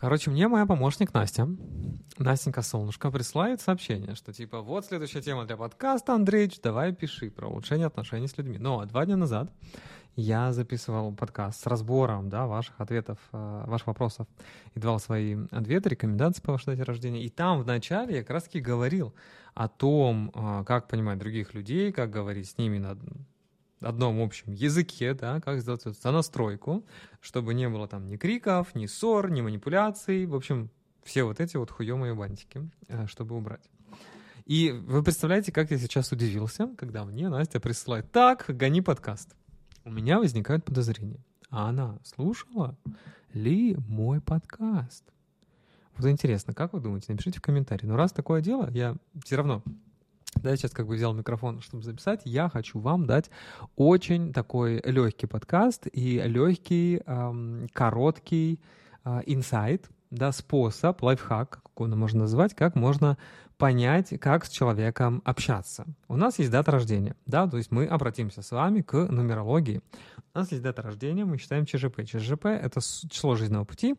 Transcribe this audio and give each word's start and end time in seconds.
Короче, 0.00 0.30
мне 0.30 0.48
моя 0.48 0.64
помощник 0.64 1.12
Настя, 1.12 1.46
Настенька 2.16 2.62
Солнышко, 2.62 3.10
присылает 3.10 3.60
сообщение, 3.60 4.14
что 4.14 4.32
типа 4.32 4.62
вот 4.62 4.86
следующая 4.86 5.20
тема 5.20 5.44
для 5.44 5.58
подкаста, 5.58 6.14
Андреич, 6.14 6.58
давай 6.62 6.94
пиши 6.94 7.30
про 7.30 7.48
улучшение 7.48 7.86
отношений 7.86 8.26
с 8.26 8.38
людьми. 8.38 8.56
Но 8.56 8.82
два 8.86 9.04
дня 9.04 9.18
назад 9.18 9.52
я 10.16 10.54
записывал 10.54 11.14
подкаст 11.14 11.60
с 11.60 11.66
разбором 11.66 12.30
да, 12.30 12.46
ваших 12.46 12.80
ответов, 12.80 13.18
э, 13.32 13.64
ваших 13.66 13.88
вопросов 13.88 14.26
и 14.74 14.80
давал 14.80 15.00
свои 15.00 15.36
ответы, 15.50 15.90
рекомендации 15.90 16.40
по 16.40 16.52
вашей 16.52 16.68
дате 16.68 16.84
рождения. 16.84 17.22
И 17.22 17.28
там 17.28 17.60
вначале 17.60 18.16
я 18.16 18.20
как 18.22 18.30
раз 18.30 18.44
таки 18.44 18.60
говорил 18.60 19.14
о 19.52 19.68
том, 19.68 20.32
э, 20.34 20.64
как 20.66 20.88
понимать 20.88 21.18
других 21.18 21.52
людей, 21.52 21.92
как 21.92 22.08
говорить 22.08 22.48
с 22.48 22.56
ними 22.56 22.78
на 22.78 22.96
одном 23.80 24.20
общем 24.20 24.52
языке, 24.52 25.14
да, 25.14 25.40
как 25.40 25.60
сделать 25.60 25.82
эту 25.82 25.94
сонастройку, 25.94 26.84
чтобы 27.20 27.54
не 27.54 27.68
было 27.68 27.88
там 27.88 28.06
ни 28.06 28.16
криков, 28.16 28.74
ни 28.74 28.86
ссор, 28.86 29.30
ни 29.30 29.40
манипуляций, 29.40 30.26
в 30.26 30.34
общем, 30.34 30.70
все 31.02 31.24
вот 31.24 31.40
эти 31.40 31.56
вот 31.56 31.70
хуёмые 31.70 32.14
бантики, 32.14 32.70
э, 32.88 33.06
чтобы 33.06 33.36
убрать. 33.36 33.68
И 34.46 34.70
вы 34.72 35.02
представляете, 35.02 35.52
как 35.52 35.70
я 35.70 35.78
сейчас 35.78 36.12
удивился, 36.12 36.68
когда 36.76 37.04
мне 37.04 37.28
Настя 37.28 37.60
присылает 37.60 38.10
«Так, 38.10 38.46
гони 38.48 38.80
подкаст». 38.80 39.34
У 39.84 39.90
меня 39.90 40.18
возникают 40.18 40.64
подозрения. 40.64 41.24
А 41.50 41.68
она 41.68 41.98
слушала 42.04 42.76
ли 43.32 43.76
мой 43.88 44.20
подкаст? 44.20 45.04
Вот 45.96 46.08
интересно, 46.08 46.54
как 46.54 46.72
вы 46.72 46.80
думаете? 46.80 47.12
Напишите 47.12 47.38
в 47.38 47.42
комментарии. 47.42 47.86
Но 47.86 47.96
раз 47.96 48.12
такое 48.12 48.40
дело, 48.40 48.70
я 48.70 48.96
все 49.24 49.36
равно 49.36 49.62
да, 50.42 50.50
я 50.50 50.56
сейчас 50.56 50.72
как 50.72 50.86
бы 50.86 50.94
взял 50.94 51.12
микрофон, 51.14 51.60
чтобы 51.60 51.82
записать. 51.82 52.22
Я 52.24 52.48
хочу 52.48 52.78
вам 52.80 53.06
дать 53.06 53.30
очень 53.76 54.32
такой 54.32 54.80
легкий 54.84 55.26
подкаст 55.26 55.86
и 55.92 56.20
легкий, 56.20 57.02
эм, 57.06 57.68
короткий 57.72 58.60
э, 59.04 59.20
инсайт, 59.26 59.88
да, 60.10 60.32
способ, 60.32 61.02
лайфхак, 61.02 61.50
как 61.50 61.70
угодно 61.74 61.96
можно 61.96 62.20
назвать, 62.20 62.54
как 62.54 62.74
можно 62.74 63.16
понять, 63.58 64.18
как 64.18 64.46
с 64.46 64.48
человеком 64.48 65.20
общаться. 65.24 65.86
У 66.08 66.16
нас 66.16 66.38
есть 66.38 66.50
дата 66.50 66.70
рождения, 66.70 67.14
да, 67.26 67.46
то 67.46 67.58
есть 67.58 67.70
мы 67.70 67.86
обратимся 67.86 68.42
с 68.42 68.50
вами 68.50 68.80
к 68.80 68.94
нумерологии. 68.94 69.82
У 70.34 70.38
нас 70.38 70.50
есть 70.50 70.62
дата 70.62 70.80
рождения, 70.80 71.24
мы 71.24 71.36
считаем 71.36 71.66
ЧЖП. 71.66 72.04
ЧЖП— 72.04 72.46
это 72.46 72.80
число 72.80 73.36
жизненного 73.36 73.64
пути. 73.64 73.96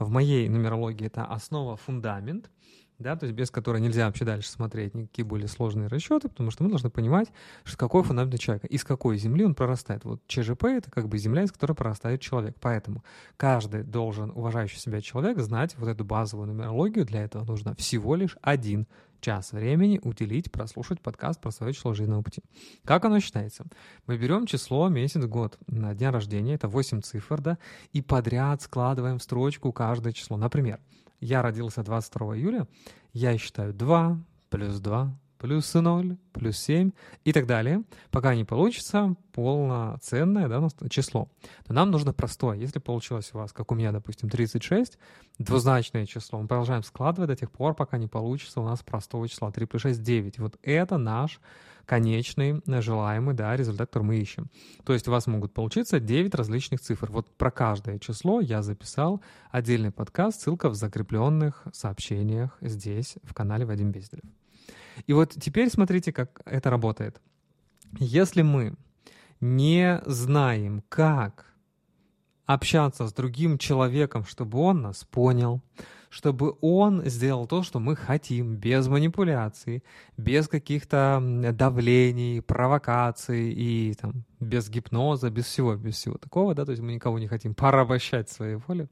В 0.00 0.10
моей 0.10 0.48
нумерологии 0.48 1.06
это 1.06 1.24
основа, 1.24 1.76
фундамент— 1.76 2.50
да, 2.98 3.16
то 3.16 3.26
есть 3.26 3.36
без 3.36 3.50
которой 3.50 3.80
нельзя 3.80 4.06
вообще 4.06 4.24
дальше 4.24 4.48
смотреть 4.48 4.94
никакие 4.94 5.24
более 5.24 5.48
сложные 5.48 5.88
расчеты, 5.88 6.28
потому 6.28 6.50
что 6.50 6.62
мы 6.62 6.70
должны 6.70 6.90
понимать, 6.90 7.32
что 7.64 7.76
какой 7.76 8.02
фундамент 8.02 8.38
человека, 8.38 8.66
из 8.68 8.84
какой 8.84 9.16
земли 9.18 9.44
он 9.44 9.54
прорастает. 9.54 10.04
Вот 10.04 10.22
ЧЖП— 10.26 10.64
это 10.64 10.90
как 10.90 11.08
бы 11.08 11.18
земля, 11.18 11.42
из 11.42 11.52
которой 11.52 11.74
прорастает 11.74 12.20
человек. 12.20 12.56
Поэтому 12.60 13.04
каждый 13.36 13.82
должен, 13.82 14.30
уважающий 14.30 14.78
себя 14.78 15.00
человек, 15.00 15.38
знать 15.38 15.76
вот 15.76 15.88
эту 15.88 16.04
базовую 16.04 16.48
нумерологию. 16.48 17.04
Для 17.04 17.24
этого 17.24 17.44
нужно 17.44 17.74
всего 17.74 18.14
лишь 18.14 18.36
один 18.42 18.86
час 19.20 19.52
времени 19.52 19.98
уделить, 20.02 20.52
прослушать 20.52 21.00
подкаст 21.00 21.40
про 21.40 21.50
свое 21.50 21.72
число 21.72 21.94
жизненного 21.94 22.22
пути. 22.22 22.42
Как 22.84 23.04
оно 23.06 23.20
считается? 23.20 23.64
Мы 24.06 24.18
берем 24.18 24.46
число, 24.46 24.88
месяц, 24.88 25.24
год 25.24 25.58
на 25.66 25.94
дня 25.94 26.12
рождения, 26.12 26.54
это 26.54 26.68
8 26.68 27.00
цифр, 27.00 27.40
да, 27.40 27.58
и 27.92 28.02
подряд 28.02 28.60
складываем 28.60 29.18
в 29.18 29.22
строчку 29.22 29.72
каждое 29.72 30.12
число. 30.12 30.36
Например, 30.36 30.78
я 31.24 31.40
родился 31.40 31.82
22 31.82 32.36
июля, 32.36 32.68
я 33.14 33.36
считаю 33.38 33.72
2 33.72 34.18
плюс 34.50 34.78
2 34.78 35.18
плюс 35.44 35.74
0, 35.74 36.16
плюс 36.32 36.56
7 36.56 36.92
и 37.24 37.32
так 37.34 37.46
далее, 37.46 37.82
пока 38.10 38.34
не 38.34 38.44
получится 38.44 39.14
полноценное 39.34 40.48
да, 40.48 40.66
число. 40.88 41.28
Но 41.68 41.74
нам 41.74 41.90
нужно 41.90 42.14
простое. 42.14 42.56
Если 42.56 42.78
получилось 42.78 43.28
у 43.34 43.36
вас, 43.36 43.52
как 43.52 43.70
у 43.70 43.74
меня, 43.74 43.92
допустим, 43.92 44.30
36, 44.30 44.98
двузначное 45.38 46.06
число, 46.06 46.40
мы 46.40 46.48
продолжаем 46.48 46.82
складывать 46.82 47.28
до 47.28 47.36
тех 47.36 47.50
пор, 47.50 47.74
пока 47.74 47.98
не 47.98 48.08
получится 48.08 48.62
у 48.62 48.64
нас 48.64 48.82
простого 48.82 49.28
числа. 49.28 49.52
3 49.52 49.66
плюс 49.66 49.82
6— 49.82 50.02
9. 50.02 50.38
Вот 50.38 50.56
это 50.62 50.96
наш 50.96 51.40
конечный 51.84 52.62
желаемый 52.64 53.34
да, 53.34 53.54
результат, 53.54 53.88
который 53.88 54.04
мы 54.04 54.16
ищем. 54.16 54.48
То 54.86 54.94
есть 54.94 55.06
у 55.08 55.10
вас 55.10 55.26
могут 55.26 55.52
получиться 55.52 56.00
9 56.00 56.34
различных 56.34 56.80
цифр. 56.80 57.10
Вот 57.12 57.28
про 57.36 57.50
каждое 57.50 57.98
число 57.98 58.40
я 58.40 58.62
записал 58.62 59.20
отдельный 59.50 59.90
подкаст, 59.90 60.40
ссылка 60.40 60.70
в 60.70 60.74
закрепленных 60.74 61.64
сообщениях 61.70 62.56
здесь, 62.62 63.16
в 63.24 63.34
канале 63.34 63.66
Вадим 63.66 63.92
Безделев. 63.92 64.24
И 65.06 65.12
вот 65.12 65.34
теперь 65.40 65.70
смотрите, 65.70 66.12
как 66.12 66.40
это 66.44 66.70
работает. 66.70 67.20
Если 67.98 68.42
мы 68.42 68.74
не 69.40 70.02
знаем, 70.06 70.82
как 70.88 71.54
общаться 72.46 73.06
с 73.06 73.12
другим 73.12 73.58
человеком, 73.58 74.24
чтобы 74.24 74.58
он 74.58 74.82
нас 74.82 75.04
понял, 75.04 75.62
чтобы 76.14 76.54
он 76.60 77.04
сделал 77.06 77.48
то, 77.48 77.64
что 77.64 77.80
мы 77.80 77.96
хотим, 77.96 78.54
без 78.54 78.86
манипуляций, 78.86 79.82
без 80.16 80.46
каких-то 80.46 81.20
давлений, 81.52 82.40
провокаций 82.40 83.52
и 83.52 83.94
там, 83.94 84.24
без 84.38 84.70
гипноза, 84.70 85.28
без 85.30 85.46
всего, 85.46 85.74
без 85.74 85.96
всего 85.96 86.16
такого, 86.16 86.54
да, 86.54 86.64
то 86.64 86.70
есть 86.70 86.82
мы 86.84 86.94
никого 86.94 87.18
не 87.18 87.26
хотим 87.26 87.52
порабощать 87.52 88.30
своей 88.30 88.60
волей, 88.68 88.86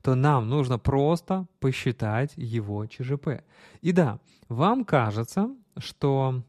то 0.00 0.14
нам 0.14 0.48
нужно 0.48 0.78
просто 0.78 1.46
посчитать 1.60 2.32
его 2.36 2.86
ЧЖП. 2.86 3.42
И 3.82 3.92
да, 3.92 4.18
вам 4.48 4.86
кажется, 4.86 5.54
что 5.76 6.42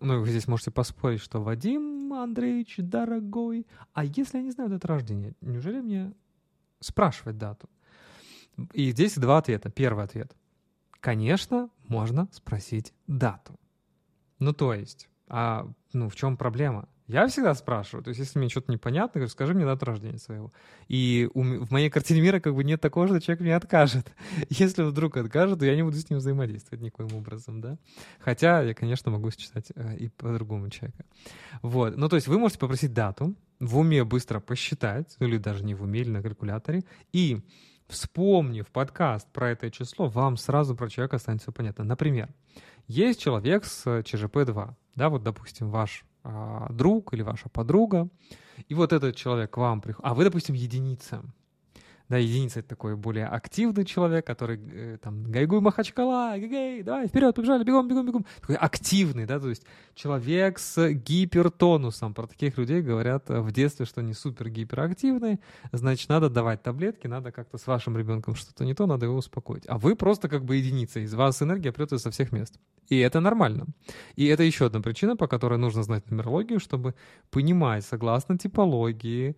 ну, 0.00 0.20
вы 0.20 0.28
здесь 0.28 0.46
можете 0.46 0.70
поспорить, 0.70 1.20
что 1.20 1.42
Вадим 1.42 2.12
Андреевич, 2.12 2.76
дорогой, 2.78 3.66
а 3.92 4.04
если 4.04 4.38
я 4.38 4.44
не 4.44 4.52
знаю 4.52 4.70
дату 4.70 4.86
рождения, 4.86 5.32
неужели 5.40 5.80
мне 5.80 6.12
спрашивать 6.78 7.38
дату? 7.38 7.68
И 8.72 8.90
здесь 8.90 9.16
два 9.16 9.38
ответа. 9.38 9.70
Первый 9.70 10.04
ответ. 10.04 10.34
Конечно, 11.00 11.70
можно 11.88 12.28
спросить 12.32 12.92
дату. 13.06 13.58
Ну, 14.38 14.52
то 14.52 14.74
есть, 14.74 15.08
а 15.28 15.68
ну, 15.92 16.08
в 16.08 16.16
чем 16.16 16.36
проблема? 16.36 16.88
Я 17.06 17.26
всегда 17.26 17.54
спрашиваю, 17.54 18.02
то 18.02 18.08
есть 18.08 18.18
если 18.18 18.38
мне 18.38 18.48
что-то 18.48 18.72
непонятно, 18.72 19.18
говорю, 19.18 19.28
скажи 19.28 19.52
мне 19.52 19.66
дату 19.66 19.84
рождения 19.84 20.16
своего. 20.16 20.54
И 20.88 21.28
у, 21.34 21.42
в 21.42 21.70
моей 21.70 21.90
картине 21.90 22.22
мира 22.22 22.40
как 22.40 22.54
бы 22.54 22.64
нет 22.64 22.80
такого, 22.80 23.06
что 23.06 23.20
человек 23.20 23.42
мне 23.42 23.54
откажет. 23.54 24.10
Если 24.48 24.82
вдруг 24.82 25.18
откажет, 25.18 25.58
то 25.58 25.66
я 25.66 25.76
не 25.76 25.82
буду 25.82 25.98
с 25.98 26.08
ним 26.08 26.18
взаимодействовать 26.20 26.82
никоим 26.82 27.14
образом, 27.14 27.60
да. 27.60 27.76
Хотя 28.20 28.62
я, 28.62 28.72
конечно, 28.72 29.10
могу 29.10 29.30
сочетать 29.30 29.70
э, 29.74 29.96
и 29.98 30.08
по-другому 30.08 30.70
человека. 30.70 31.04
Вот, 31.60 31.94
ну 31.98 32.08
то 32.08 32.16
есть 32.16 32.26
вы 32.26 32.38
можете 32.38 32.60
попросить 32.60 32.94
дату, 32.94 33.34
в 33.60 33.76
уме 33.78 34.02
быстро 34.04 34.40
посчитать, 34.40 35.14
ну 35.20 35.26
или 35.26 35.36
даже 35.36 35.62
не 35.62 35.74
в 35.74 35.82
уме, 35.82 36.00
или 36.00 36.10
на 36.10 36.22
калькуляторе, 36.22 36.84
и 37.12 37.42
вспомнив 37.86 38.66
подкаст 38.70 39.30
про 39.32 39.50
это 39.50 39.70
число, 39.70 40.08
вам 40.08 40.36
сразу 40.36 40.74
про 40.74 40.88
человека 40.88 41.18
станет 41.18 41.42
все 41.42 41.52
понятно. 41.52 41.84
Например, 41.84 42.28
есть 42.86 43.20
человек 43.20 43.64
с 43.64 44.02
ЧЖП-2, 44.02 44.74
да, 44.94 45.08
вот, 45.08 45.22
допустим, 45.22 45.70
ваш 45.70 46.04
а, 46.22 46.72
друг 46.72 47.12
или 47.14 47.22
ваша 47.22 47.48
подруга, 47.48 48.08
и 48.68 48.74
вот 48.74 48.92
этот 48.92 49.16
человек 49.16 49.50
к 49.52 49.56
вам 49.56 49.80
приходит, 49.80 50.08
а 50.08 50.14
вы, 50.14 50.24
допустим, 50.24 50.54
единица, 50.54 51.22
да, 52.08 52.18
единица— 52.18 52.58
это 52.60 52.68
такой 52.68 52.96
более 52.96 53.26
активный 53.26 53.84
человек, 53.84 54.26
который 54.26 54.60
э, 54.72 54.98
там 55.02 55.24
гайгуй 55.24 55.60
махачкала, 55.60 56.38
гей, 56.38 56.82
давай, 56.82 57.08
вперед, 57.08 57.34
побежали, 57.34 57.64
бегом, 57.64 57.88
бегом, 57.88 58.06
бегом. 58.06 58.26
Такой 58.40 58.56
активный, 58.56 59.24
да, 59.24 59.40
то 59.40 59.48
есть 59.48 59.64
человек 59.94 60.58
с 60.58 60.90
гипертонусом. 60.90 62.12
Про 62.12 62.26
таких 62.26 62.58
людей 62.58 62.82
говорят 62.82 63.28
в 63.28 63.50
детстве, 63.52 63.86
что 63.86 64.00
они 64.00 64.12
супер 64.12 64.50
гиперактивные, 64.50 65.40
значит, 65.72 66.08
надо 66.08 66.28
давать 66.28 66.62
таблетки, 66.62 67.06
надо 67.06 67.32
как-то 67.32 67.56
с 67.56 67.66
вашим 67.66 67.96
ребенком 67.96 68.34
что-то 68.34 68.64
не 68.64 68.74
то, 68.74 68.86
надо 68.86 69.06
его 69.06 69.16
успокоить. 69.16 69.64
А 69.66 69.78
вы 69.78 69.96
просто 69.96 70.28
как 70.28 70.44
бы 70.44 70.56
единица, 70.56 71.00
из 71.00 71.14
вас 71.14 71.40
энергия 71.40 71.72
прет 71.72 71.90
со 71.98 72.10
всех 72.10 72.32
мест. 72.32 72.58
И 72.88 72.98
это 72.98 73.20
нормально. 73.20 73.66
И 74.16 74.26
это 74.26 74.42
еще 74.42 74.66
одна 74.66 74.80
причина, 74.80 75.16
по 75.16 75.26
которой 75.26 75.58
нужно 75.58 75.82
знать 75.82 76.10
нумерологию, 76.10 76.60
чтобы 76.60 76.94
понимать, 77.30 77.84
согласно 77.84 78.36
типологии, 78.36 79.36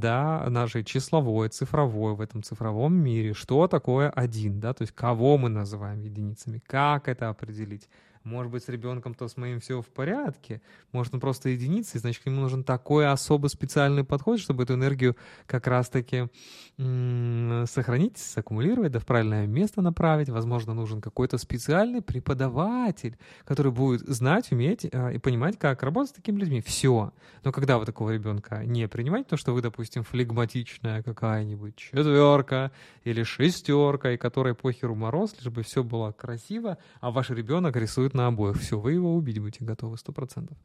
да, 0.00 0.46
нашей 0.48 0.84
числовой, 0.84 1.48
цифровой 1.48 2.14
в 2.14 2.20
этом 2.20 2.42
цифровом 2.42 2.94
мире, 2.94 3.34
что 3.34 3.68
такое 3.68 4.10
один, 4.10 4.60
да, 4.60 4.72
то 4.72 4.82
есть 4.82 4.94
кого 4.94 5.38
мы 5.38 5.48
называем 5.48 6.00
единицами, 6.00 6.60
как 6.66 7.08
это 7.08 7.28
определить, 7.28 7.88
может 8.24 8.52
быть, 8.52 8.64
с 8.64 8.68
ребенком 8.68 9.14
то 9.14 9.28
с 9.28 9.36
моим 9.36 9.60
все 9.60 9.80
в 9.80 9.86
порядке. 9.86 10.60
Может, 10.92 11.14
он 11.14 11.20
просто 11.20 11.48
единица, 11.48 11.98
и 11.98 12.00
значит, 12.00 12.24
ему 12.26 12.40
нужен 12.40 12.64
такой 12.64 13.08
особо 13.08 13.48
специальный 13.48 14.04
подход, 14.04 14.40
чтобы 14.40 14.62
эту 14.64 14.74
энергию 14.74 15.16
как 15.46 15.66
раз-таки 15.66 16.28
сохранить, 16.76 18.18
саккумулировать, 18.18 18.92
да 18.92 18.98
в 18.98 19.06
правильное 19.06 19.46
место 19.46 19.82
направить. 19.82 20.28
Возможно, 20.28 20.74
нужен 20.74 21.00
какой-то 21.00 21.38
специальный 21.38 22.02
преподаватель, 22.02 23.16
который 23.44 23.72
будет 23.72 24.00
знать, 24.02 24.50
уметь 24.52 24.86
э, 24.90 25.14
и 25.14 25.18
понимать, 25.18 25.58
как 25.58 25.82
работать 25.82 26.10
с 26.10 26.14
такими 26.14 26.38
людьми. 26.38 26.60
Все. 26.60 27.12
Но 27.44 27.52
когда 27.52 27.78
вы 27.78 27.84
такого 27.84 28.10
ребенка 28.10 28.64
не 28.64 28.88
принимаете, 28.88 29.30
то, 29.30 29.36
что 29.36 29.52
вы, 29.52 29.60
допустим, 29.62 30.02
флегматичная 30.02 31.02
какая-нибудь 31.02 31.76
четверка 31.76 32.72
или 33.04 33.22
шестерка, 33.22 34.12
и 34.12 34.16
которой 34.16 34.54
похеру 34.54 34.94
мороз, 34.94 35.34
лишь 35.38 35.52
бы 35.52 35.62
все 35.62 35.84
было 35.84 36.12
красиво, 36.12 36.78
а 37.00 37.10
ваш 37.10 37.30
ребенок 37.30 37.76
рисует 37.76 38.11
будет 38.12 38.14
на 38.14 38.26
обоих. 38.26 38.60
Все, 38.60 38.78
вы 38.78 38.92
его 38.92 39.14
убить 39.14 39.38
будете 39.38 39.64
готовы, 39.64 39.96
сто 39.96 40.12
процентов. 40.12 40.56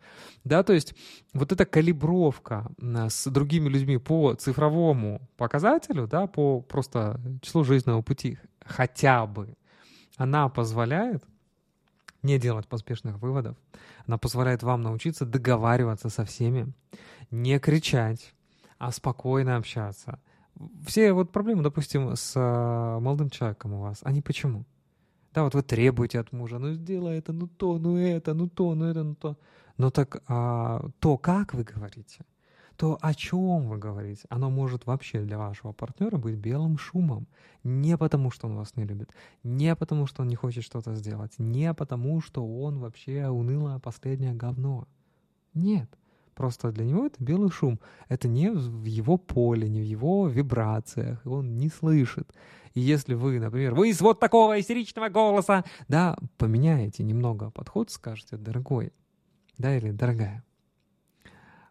Да, 0.43 0.63
то 0.63 0.73
есть 0.73 0.93
вот 1.33 1.51
эта 1.51 1.65
калибровка 1.65 2.71
с 3.09 3.29
другими 3.29 3.69
людьми 3.69 3.97
по 3.97 4.33
цифровому 4.33 5.21
показателю, 5.37 6.07
да, 6.07 6.27
по 6.27 6.61
просто 6.61 7.19
числу 7.41 7.63
жизненного 7.63 8.01
пути 8.01 8.37
хотя 8.65 9.25
бы, 9.25 9.55
она 10.17 10.49
позволяет 10.49 11.23
не 12.23 12.39
делать 12.39 12.67
поспешных 12.67 13.19
выводов. 13.19 13.55
Она 14.07 14.17
позволяет 14.17 14.63
вам 14.63 14.81
научиться 14.81 15.25
договариваться 15.25 16.09
со 16.09 16.23
всеми, 16.23 16.73
не 17.31 17.59
кричать, 17.59 18.33
а 18.79 18.91
спокойно 18.91 19.57
общаться. 19.57 20.19
Все 20.85 21.13
вот 21.13 21.31
проблемы, 21.31 21.61
допустим, 21.61 22.15
с 22.15 22.33
э, 22.35 22.99
молодым 22.99 23.29
человеком 23.29 23.73
у 23.73 23.81
вас, 23.81 23.99
они 24.03 24.21
почему? 24.21 24.65
Да, 25.37 25.43
вот 25.43 25.53
вы 25.53 25.61
требуете 25.61 26.19
от 26.19 26.31
мужа, 26.31 26.57
ну 26.57 26.73
сделай 26.73 27.19
это, 27.19 27.31
ну 27.31 27.47
то, 27.47 27.77
ну 27.77 27.95
это, 27.95 28.33
ну 28.33 28.49
то, 28.49 28.73
ну 28.73 28.85
это, 28.85 29.03
ну 29.03 29.13
то. 29.13 29.37
Но 29.77 29.91
так 29.91 30.23
а, 30.27 30.89
то, 30.99 31.17
как 31.19 31.53
вы 31.53 31.63
говорите, 31.63 32.25
то, 32.75 32.97
о 32.99 33.13
чем 33.13 33.69
вы 33.69 33.77
говорите, 33.77 34.25
оно 34.29 34.49
может 34.49 34.87
вообще 34.87 35.21
для 35.21 35.37
вашего 35.37 35.73
партнера 35.73 36.17
быть 36.17 36.37
белым 36.37 36.79
шумом. 36.79 37.27
Не 37.63 37.97
потому, 37.97 38.31
что 38.31 38.47
он 38.47 38.55
вас 38.55 38.75
не 38.75 38.83
любит, 38.83 39.11
не 39.43 39.75
потому, 39.75 40.07
что 40.07 40.23
он 40.23 40.27
не 40.27 40.35
хочет 40.35 40.63
что-то 40.63 40.95
сделать, 40.95 41.33
не 41.37 41.71
потому, 41.75 42.19
что 42.19 42.43
он 42.43 42.79
вообще 42.79 43.27
унылое 43.27 43.77
последнее 43.77 44.33
говно. 44.33 44.87
Нет. 45.53 45.87
Просто 46.33 46.71
для 46.71 46.85
него 46.85 47.05
это 47.05 47.23
белый 47.23 47.51
шум. 47.51 47.79
Это 48.09 48.27
не 48.27 48.51
в 48.51 48.85
его 48.85 49.17
поле, 49.17 49.69
не 49.69 49.81
в 49.81 49.85
его 49.85 50.27
вибрациях. 50.27 51.19
Он 51.25 51.57
не 51.57 51.69
слышит. 51.69 52.31
И 52.77 52.79
если 52.79 53.15
вы, 53.15 53.39
например, 53.39 53.73
вы 53.73 53.89
из 53.89 54.01
вот 54.01 54.19
такого 54.19 54.59
истеричного 54.59 55.09
голоса, 55.09 55.65
да, 55.87 56.15
поменяете 56.37 57.01
немного 57.01 57.49
подход, 57.49 57.89
скажете, 57.89 58.37
дорогой, 58.37 58.93
да, 59.57 59.75
или 59.75 59.89
дорогая, 59.89 60.43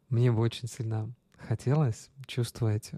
мне 0.09 0.33
бы 0.33 0.41
очень 0.41 0.67
сильно 0.67 1.09
хотелось 1.39 2.11
чувствовать 2.27 2.91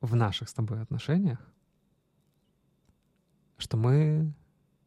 в 0.00 0.16
наших 0.16 0.48
с 0.48 0.54
тобой 0.54 0.80
отношениях, 0.80 1.46
что 3.58 3.76
мы 3.76 4.32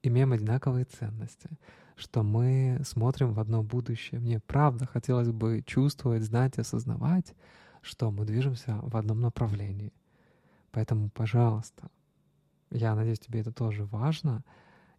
имеем 0.01 0.31
одинаковые 0.31 0.85
ценности, 0.85 1.51
что 1.95 2.23
мы 2.23 2.81
смотрим 2.85 3.33
в 3.33 3.39
одно 3.39 3.61
будущее. 3.61 4.19
Мне 4.19 4.39
правда 4.39 4.87
хотелось 4.87 5.29
бы 5.29 5.61
чувствовать, 5.63 6.23
знать, 6.23 6.57
осознавать, 6.57 7.35
что 7.83 8.09
мы 8.09 8.25
движемся 8.25 8.79
в 8.81 8.97
одном 8.97 9.21
направлении. 9.21 9.93
Поэтому, 10.71 11.09
пожалуйста, 11.09 11.89
я 12.71 12.95
надеюсь, 12.95 13.19
тебе 13.19 13.41
это 13.41 13.51
тоже 13.51 13.85
важно. 13.85 14.43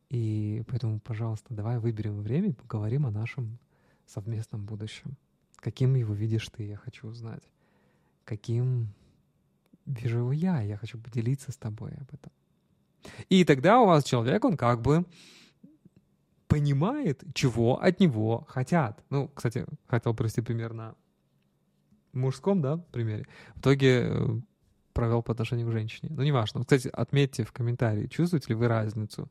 И 0.09 0.65
поэтому, 0.69 0.99
пожалуйста, 1.01 1.55
давай 1.55 1.79
выберем 1.79 2.21
время 2.21 2.51
и 2.51 2.53
поговорим 2.53 3.07
о 3.07 3.11
нашем 3.11 3.59
совместном 4.07 4.67
будущем. 4.67 5.17
Каким 5.57 5.95
его 5.95 6.15
видишь 6.15 6.49
ты, 6.49 6.65
я 6.65 6.77
хочу 6.77 7.07
узнать. 7.07 7.43
Каким 8.25 8.89
вижу 9.87 10.19
его 10.19 10.33
я, 10.33 10.63
я 10.63 10.77
хочу 10.77 10.99
поделиться 10.99 11.53
с 11.53 11.57
тобой 11.57 11.93
об 11.93 12.13
этом. 12.13 12.33
И 13.29 13.45
тогда 13.45 13.81
у 13.81 13.87
вас 13.87 14.05
человек, 14.05 14.45
он 14.45 14.57
как 14.57 14.83
бы 14.83 15.05
понимает, 16.49 17.23
чего 17.33 17.81
от 17.81 18.01
него 18.01 18.45
хотят. 18.49 19.05
Ну, 19.11 19.29
кстати, 19.29 19.65
хотел 19.87 20.15
привести 20.15 20.43
пример 20.43 20.73
на 20.73 20.95
мужском, 22.13 22.61
да, 22.61 22.79
примере. 22.79 23.27
В 23.55 23.61
итоге 23.61 24.09
э, 24.09 24.41
провел 24.93 25.23
по 25.23 25.33
отношению 25.33 25.69
к 25.69 25.73
женщине. 25.73 26.13
Ну, 26.15 26.23
неважно. 26.23 26.61
Кстати, 26.61 26.91
отметьте 26.93 27.45
в 27.45 27.53
комментарии, 27.53 28.07
чувствуете 28.07 28.49
ли 28.49 28.55
вы 28.55 28.69
разницу 28.69 29.29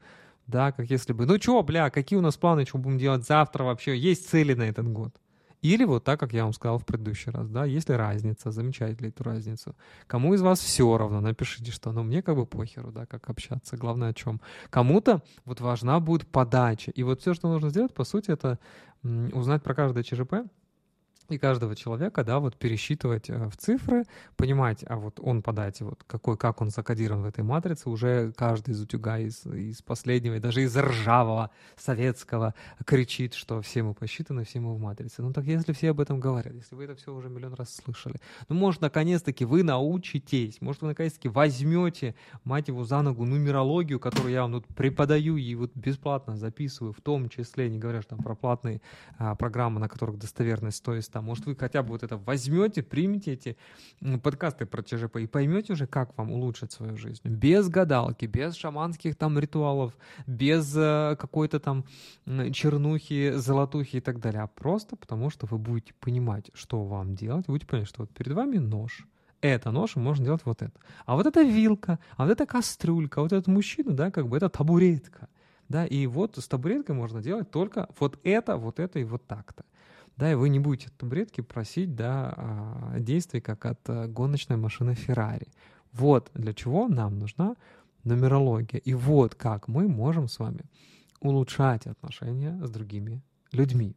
да, 0.50 0.72
как 0.72 0.90
если 0.90 1.14
бы, 1.14 1.26
ну 1.26 1.38
чё, 1.38 1.62
бля, 1.62 1.90
какие 1.92 2.18
у 2.18 2.24
нас 2.24 2.36
планы, 2.36 2.66
что 2.66 2.80
будем 2.80 2.98
делать 2.98 3.26
завтра 3.26 3.64
вообще, 3.64 3.96
есть 3.96 4.28
цели 4.28 4.56
на 4.56 4.64
этот 4.64 4.88
год. 4.92 5.16
Или 5.62 5.84
вот 5.84 6.06
так, 6.06 6.20
как 6.20 6.32
я 6.34 6.44
вам 6.44 6.54
сказал 6.54 6.80
в 6.80 6.86
предыдущий 6.86 7.32
раз, 7.32 7.50
да, 7.50 7.66
есть 7.66 7.90
ли 7.90 7.96
разница, 7.96 8.50
замечаете 8.50 9.04
ли 9.04 9.10
эту 9.10 9.24
разницу. 9.24 9.76
Кому 10.08 10.34
из 10.34 10.42
вас 10.42 10.60
все 10.60 10.98
равно, 10.98 11.20
напишите, 11.20 11.72
что 11.72 11.92
ну 11.92 12.04
мне 12.04 12.22
как 12.22 12.36
бы 12.36 12.46
похеру, 12.46 12.92
да, 12.92 13.06
как 13.06 13.30
общаться, 13.30 13.76
главное 13.76 14.10
о 14.10 14.14
чем. 14.14 14.40
Кому-то 14.70 15.22
вот 15.44 15.60
важна 15.60 16.00
будет 16.00 16.28
подача. 16.28 16.92
И 16.92 17.04
вот 17.04 17.20
все, 17.20 17.34
что 17.34 17.50
нужно 17.50 17.70
сделать, 17.70 17.94
по 17.94 18.06
сути, 18.06 18.32
это 18.32 18.58
узнать 19.04 19.62
про 19.62 19.76
каждое 19.76 20.04
ЧЖП, 20.04 20.46
и 21.36 21.38
каждого 21.38 21.76
человека, 21.76 22.24
да, 22.24 22.40
вот 22.40 22.56
пересчитывать 22.56 23.30
э, 23.30 23.50
в 23.50 23.58
цифры, 23.58 24.06
понимать, 24.36 24.84
а 24.88 24.98
вот 24.98 25.20
он 25.20 25.42
по 25.42 25.52
дате, 25.52 25.86
вот 25.86 26.04
какой, 26.06 26.38
как 26.38 26.62
он 26.62 26.70
закодирован 26.70 27.24
в 27.24 27.26
этой 27.26 27.44
матрице, 27.44 27.90
уже 27.90 28.32
каждый 28.34 28.72
из 28.72 28.82
утюга, 28.82 29.20
из, 29.20 29.46
из 29.46 29.82
последнего, 29.82 30.36
и 30.36 30.40
даже 30.40 30.64
из 30.64 30.76
ржавого 30.78 31.52
советского 31.78 32.54
кричит, 32.86 33.34
что 33.34 33.62
все 33.62 33.84
мы 33.84 33.94
посчитаны, 33.94 34.44
все 34.44 34.60
мы 34.60 34.74
в 34.76 34.80
матрице. 34.80 35.22
Ну 35.22 35.34
так 35.34 35.46
если 35.46 35.74
все 35.74 35.92
об 35.92 36.00
этом 36.00 36.20
говорят, 36.20 36.54
если 36.54 36.76
вы 36.76 36.86
это 36.86 36.96
все 36.96 37.14
уже 37.14 37.30
миллион 37.30 37.54
раз 37.54 37.76
слышали, 37.76 38.16
ну 38.48 38.56
может 38.56 38.82
наконец-таки 38.82 39.46
вы 39.46 39.64
научитесь, 39.64 40.62
может 40.62 40.82
вы 40.82 40.90
наконец-таки 40.90 41.30
возьмете, 41.30 42.16
мать 42.44 42.68
его, 42.68 42.84
за 42.84 43.02
ногу 43.02 43.26
нумерологию, 43.26 44.00
которую 44.00 44.32
я 44.32 44.44
вам 44.44 44.54
тут 44.54 44.68
преподаю 44.68 45.38
и 45.38 45.56
вот 45.56 45.72
бесплатно 45.76 46.38
записываю, 46.38 46.94
в 46.94 47.02
том 47.02 47.30
числе, 47.30 47.70
не 47.70 47.80
говоря 47.80 48.02
что 48.02 48.10
там 48.10 48.20
про 48.20 48.36
платные 48.36 48.82
а, 49.18 49.36
программы, 49.36 49.80
на 49.80 49.88
которых 49.88 50.18
достоверность 50.18 50.78
стоит 50.78 51.06
подкаста. 51.20 51.22
Может, 51.22 51.46
вы 51.46 51.56
хотя 51.56 51.84
бы 51.84 51.90
вот 51.90 52.04
это 52.04 52.18
возьмете, 52.18 52.82
примете 52.82 53.34
эти 53.34 53.58
подкасты 54.24 54.66
про 54.66 54.84
ЧЖП 54.84 55.18
и 55.18 55.28
поймете 55.28 55.74
уже, 55.74 55.88
как 55.88 56.18
вам 56.18 56.32
улучшить 56.32 56.72
свою 56.72 56.98
жизнь. 56.98 57.22
Без 57.24 57.70
гадалки, 57.70 58.26
без 58.26 58.56
шаманских 58.56 59.16
там 59.16 59.40
ритуалов, 59.40 59.94
без 60.28 60.76
э, 60.76 61.16
какой-то 61.20 61.60
там 61.60 61.86
чернухи, 62.54 63.34
золотухи 63.36 63.98
и 63.98 64.02
так 64.02 64.20
далее. 64.20 64.42
А 64.42 64.48
просто 64.48 64.96
потому, 64.96 65.30
что 65.30 65.48
вы 65.48 65.58
будете 65.58 65.94
понимать, 66.00 66.52
что 66.54 66.84
вам 66.84 67.16
делать. 67.16 67.48
Вы 67.48 67.54
будете 67.54 67.68
понимать, 67.68 67.90
что 67.90 68.02
вот 68.02 68.10
перед 68.10 68.34
вами 68.34 68.60
нож. 68.60 69.08
Это 69.42 69.72
нож, 69.72 69.96
и 69.96 70.00
можно 70.00 70.26
делать 70.26 70.42
вот 70.46 70.62
это. 70.62 70.74
А 71.06 71.16
вот 71.16 71.26
это 71.26 71.42
вилка, 71.44 71.98
а 72.18 72.24
вот 72.26 72.32
это 72.32 72.46
кастрюлька, 72.46 73.22
а 73.22 73.24
вот 73.24 73.32
этот 73.32 73.48
мужчина, 73.48 73.94
да, 73.94 74.12
как 74.12 74.28
бы 74.28 74.36
это 74.36 74.50
табуретка. 74.50 75.28
Да, 75.70 75.86
и 75.86 76.08
вот 76.08 76.38
с 76.38 76.48
табуреткой 76.48 76.96
можно 76.96 77.22
делать 77.22 77.52
только 77.52 77.88
вот 78.00 78.20
это, 78.24 78.58
вот 78.58 78.80
это 78.80 79.00
и 79.00 79.04
вот 79.04 79.28
так-то 79.28 79.64
да, 80.20 80.34
и 80.34 80.36
вы 80.36 80.50
не 80.50 80.60
будете 80.60 80.88
от 80.88 80.98
табуретки 80.98 81.40
просить, 81.40 81.96
да, 81.96 82.34
а, 82.36 83.00
действий, 83.00 83.40
как 83.40 83.66
от 83.66 83.80
э, 83.88 84.08
гоночной 84.08 84.58
машины 84.58 84.94
Феррари. 84.94 85.48
Вот 85.94 86.30
для 86.34 86.54
чего 86.54 86.90
нам 86.90 87.18
нужна 87.18 87.56
нумерология. 88.04 88.82
И 88.82 88.94
вот 88.94 89.36
как 89.36 89.70
мы 89.70 89.88
можем 89.88 90.28
с 90.28 90.38
вами 90.40 90.66
улучшать 91.22 91.88
отношения 91.88 92.60
с 92.62 92.70
другими 92.70 93.22
людьми. 93.54 93.96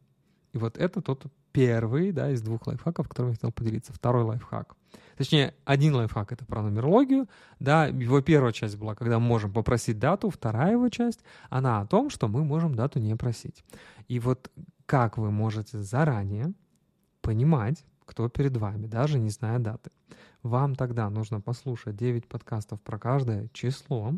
И 0.53 0.57
вот 0.57 0.77
это 0.77 1.01
тот 1.01 1.25
первый, 1.51 2.13
да, 2.13 2.31
из 2.31 2.41
двух 2.41 2.67
лайфхаков, 2.67 3.09
которым 3.09 3.31
я 3.31 3.35
хотел 3.35 3.51
поделиться. 3.51 3.91
Второй 3.91 4.23
лайфхак. 4.23 4.75
Точнее, 5.17 5.53
один 5.65 5.93
лайфхак— 5.95 6.31
это 6.33 6.45
про 6.45 6.61
нумерологию, 6.61 7.27
да, 7.59 7.87
его 7.87 8.21
первая 8.21 8.53
часть 8.53 8.77
была, 8.77 8.95
когда 8.95 9.19
мы 9.19 9.27
можем 9.27 9.51
попросить 9.51 9.99
дату, 9.99 10.29
вторая 10.29 10.71
его 10.71 10.87
часть, 10.89 11.19
она 11.49 11.81
о 11.81 11.85
том, 11.85 12.09
что 12.09 12.27
мы 12.27 12.45
можем 12.45 12.75
дату 12.75 12.99
не 12.99 13.15
просить. 13.15 13.63
И 14.07 14.19
вот 14.19 14.49
как 14.85 15.17
вы 15.17 15.31
можете 15.31 15.81
заранее 15.81 16.53
понимать, 17.21 17.83
кто 18.05 18.27
перед 18.29 18.57
вами, 18.57 18.87
даже 18.87 19.19
не 19.19 19.29
зная 19.29 19.59
даты. 19.59 19.91
Вам 20.41 20.75
тогда 20.75 21.09
нужно 21.09 21.39
послушать 21.39 21.95
9 21.95 22.27
подкастов 22.27 22.81
про 22.81 22.99
каждое 22.99 23.47
число, 23.53 24.13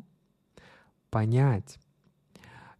понять, 1.11 1.77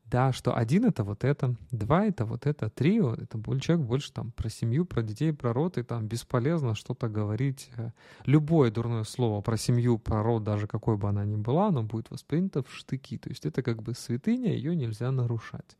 да, 0.05 0.31
что 0.31 0.55
один 0.55 0.85
это 0.85 1.03
вот 1.03 1.23
это, 1.23 1.55
два 1.71 2.05
это 2.05 2.25
вот 2.25 2.45
это, 2.45 2.69
три 2.69 2.97
это 2.97 3.41
человек 3.59 3.85
больше 3.85 4.13
там 4.13 4.31
про 4.31 4.49
семью, 4.49 4.85
про 4.85 5.01
детей, 5.01 5.33
про 5.33 5.51
род, 5.51 5.77
и 5.77 5.83
там 5.83 6.07
бесполезно 6.07 6.75
что-то 6.75 7.09
говорить. 7.09 7.71
Э, 7.75 7.89
любое 8.25 8.69
дурное 8.71 9.03
слово 9.03 9.41
про 9.41 9.57
семью, 9.57 9.97
про 9.97 10.21
род, 10.21 10.43
даже 10.43 10.67
какой 10.67 10.95
бы 10.97 11.09
она 11.09 11.25
ни 11.25 11.35
была, 11.35 11.67
оно 11.67 11.81
будет 11.81 12.11
воспринято 12.11 12.61
в 12.61 12.71
штыки. 12.71 13.17
То 13.17 13.29
есть 13.29 13.45
это 13.45 13.63
как 13.63 13.81
бы 13.81 13.93
святыня, 13.95 14.53
ее 14.53 14.75
нельзя 14.75 15.11
нарушать. 15.11 15.75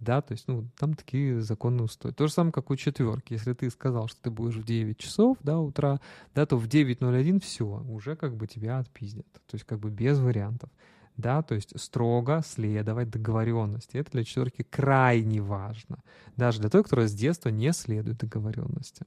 Да, 0.00 0.22
то 0.22 0.32
есть, 0.32 0.46
ну, 0.46 0.68
там 0.78 0.94
такие 0.94 1.40
законы 1.40 1.82
устои. 1.82 2.12
То 2.12 2.26
же 2.28 2.32
самое, 2.32 2.52
как 2.52 2.70
у 2.70 2.76
четверки. 2.76 3.32
Если 3.32 3.52
ты 3.52 3.68
сказал, 3.70 4.06
что 4.06 4.22
ты 4.22 4.30
будешь 4.30 4.54
в 4.54 4.64
9 4.64 4.96
часов, 4.96 5.38
да, 5.42 5.58
утра, 5.58 6.00
да, 6.34 6.46
то 6.46 6.56
в 6.56 6.68
9.01 6.68 7.40
все, 7.40 7.64
уже 7.88 8.14
как 8.14 8.36
бы 8.36 8.46
тебя 8.46 8.78
отпиздят. 8.78 9.26
То 9.32 9.54
есть, 9.54 9.64
как 9.64 9.80
бы 9.80 9.90
без 9.90 10.18
вариантов 10.20 10.70
да, 11.18 11.42
то 11.42 11.54
есть 11.54 11.78
строго 11.78 12.42
следовать 12.46 13.10
договоренности. 13.10 13.96
Это 13.96 14.12
для 14.12 14.24
четверки 14.24 14.62
крайне 14.62 15.42
важно. 15.42 15.98
Даже 16.36 16.60
для 16.60 16.70
той, 16.70 16.84
которая 16.84 17.08
с 17.08 17.12
детства 17.12 17.48
не 17.48 17.72
следует 17.72 18.18
договоренности. 18.18 19.04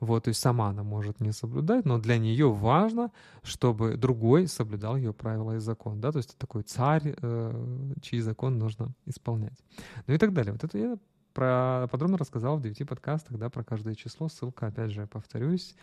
Вот, 0.00 0.24
то 0.24 0.28
есть 0.28 0.40
сама 0.40 0.70
она 0.70 0.82
может 0.82 1.20
не 1.20 1.32
соблюдать, 1.32 1.84
но 1.84 1.98
для 1.98 2.18
нее 2.18 2.50
важно, 2.50 3.12
чтобы 3.42 3.96
другой 3.96 4.48
соблюдал 4.48 4.96
ее 4.96 5.12
правила 5.12 5.56
и 5.56 5.58
закон. 5.58 6.00
Да? 6.00 6.10
То 6.10 6.18
есть 6.18 6.30
это 6.30 6.38
такой 6.38 6.62
царь, 6.62 7.14
э, 7.20 7.92
чьи 8.00 8.20
закон 8.20 8.58
нужно 8.58 8.94
исполнять. 9.04 9.58
Ну 10.06 10.14
и 10.14 10.18
так 10.18 10.32
далее. 10.32 10.52
Вот 10.52 10.64
это 10.64 10.78
я 10.78 10.96
про, 11.34 11.86
подробно 11.90 12.16
рассказал 12.16 12.56
в 12.56 12.62
девяти 12.62 12.84
подкастах, 12.84 13.38
да, 13.38 13.50
про 13.50 13.62
каждое 13.62 13.94
число. 13.94 14.28
Ссылка, 14.28 14.66
опять 14.68 14.90
же, 14.90 15.06
повторюсь, 15.06 15.74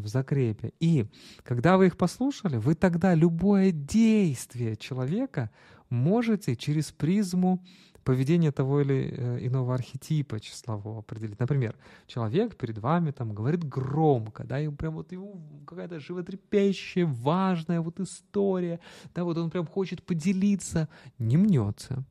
в 0.00 0.06
закрепе. 0.06 0.72
И 0.80 1.06
когда 1.42 1.76
вы 1.76 1.86
их 1.86 1.96
послушали, 1.96 2.56
вы 2.56 2.74
тогда 2.74 3.14
любое 3.14 3.72
действие 3.72 4.76
человека 4.76 5.50
можете 5.90 6.56
через 6.56 6.92
призму 6.92 7.62
поведения 8.06 8.52
того 8.52 8.80
или 8.80 9.12
э, 9.16 9.46
иного 9.46 9.74
архетипа 9.74 10.38
числового 10.38 11.00
определить. 11.00 11.40
Например, 11.40 11.74
человек 12.06 12.56
перед 12.56 12.78
вами 12.78 13.10
там 13.10 13.34
говорит 13.34 13.64
громко, 13.64 14.44
да, 14.44 14.60
и 14.60 14.68
прям 14.68 14.94
вот 14.94 15.12
его 15.12 15.34
какая-то 15.66 15.98
животрепещущая, 15.98 17.04
важная 17.04 17.80
вот 17.80 17.98
история, 17.98 18.78
да, 19.14 19.24
вот 19.24 19.36
он 19.36 19.50
прям 19.50 19.66
хочет 19.66 20.04
поделиться, 20.04 20.88
не 21.18 21.36
мнется, 21.36 22.04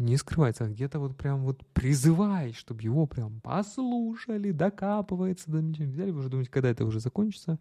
не 0.00 0.16
скрывается, 0.16 0.64
а 0.64 0.68
где-то 0.68 0.98
вот 0.98 1.16
прям 1.16 1.44
вот 1.44 1.64
призывает, 1.72 2.56
чтобы 2.56 2.82
его 2.82 3.06
прям 3.06 3.40
послушали, 3.40 4.50
докапывается 4.50 5.50
до. 5.50 5.58
Взяли, 5.60 6.10
вы 6.10 6.20
уже 6.20 6.28
думаете, 6.28 6.50
когда 6.50 6.70
это 6.70 6.84
уже 6.84 7.00
закончится, 7.00 7.58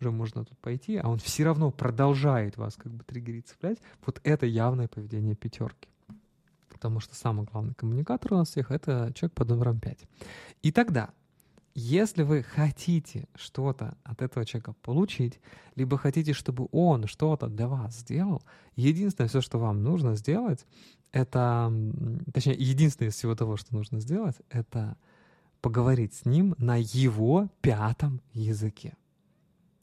уже 0.00 0.10
можно 0.10 0.44
тут 0.44 0.58
пойти, 0.58 0.96
а 0.96 1.08
он 1.08 1.18
все 1.18 1.44
равно 1.44 1.70
продолжает 1.70 2.56
вас 2.56 2.76
как 2.76 2.92
бы 2.92 3.04
триггерить, 3.04 3.48
цеплять. 3.48 3.78
Вот 4.06 4.20
это 4.24 4.46
явное 4.46 4.88
поведение 4.88 5.34
пятерки. 5.34 5.88
Потому 6.68 7.00
что 7.00 7.14
самый 7.14 7.44
главный 7.44 7.74
коммуникатор 7.74 8.32
у 8.32 8.36
нас 8.36 8.48
всех— 8.48 8.70
это 8.72 9.12
человек 9.14 9.34
под 9.34 9.48
номером 9.48 9.80
5. 9.80 9.98
И 10.62 10.72
тогда 10.72 11.10
если 11.74 12.22
вы 12.22 12.42
хотите 12.42 13.28
что-то 13.34 13.96
от 14.04 14.22
этого 14.22 14.44
человека 14.44 14.74
получить, 14.82 15.40
либо 15.76 15.96
хотите, 15.96 16.32
чтобы 16.32 16.68
он 16.72 17.06
что-то 17.06 17.46
для 17.46 17.68
вас 17.68 17.98
сделал, 17.98 18.42
единственное 18.76 19.28
все, 19.28 19.40
что 19.40 19.58
вам 19.58 19.82
нужно 19.82 20.16
сделать, 20.16 20.66
это, 21.12 21.72
точнее, 22.32 22.54
единственное 22.54 23.10
из 23.10 23.14
всего 23.14 23.34
того, 23.34 23.56
что 23.56 23.74
нужно 23.74 24.00
сделать, 24.00 24.36
это 24.48 24.96
поговорить 25.60 26.14
с 26.14 26.24
ним 26.24 26.54
на 26.58 26.76
его 26.76 27.48
пятом 27.60 28.20
языке 28.32 28.94